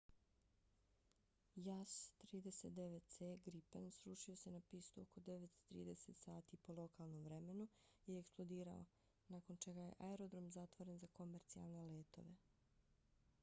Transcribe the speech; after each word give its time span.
jas 1.65 1.91
39c 2.29 3.27
gripen 3.43 3.85
srušio 3.97 4.35
se 4.43 4.53
na 4.55 4.61
pistu 4.71 5.01
oko 5.03 5.23
9:30 5.27 6.17
sati 6.23 6.59
po 6.65 6.77
lokalnom 6.79 7.21
vremenu 7.29 7.67
02:30 7.75 7.75
utc 7.75 8.09
i 8.15 8.17
eksplodirao 8.23 8.81
nakon 9.37 9.63
čega 9.67 9.87
je 9.89 9.95
aerodrom 10.09 10.51
zatvoren 10.59 10.99
za 11.05 11.13
komercijalne 11.21 11.87
letove 11.93 12.35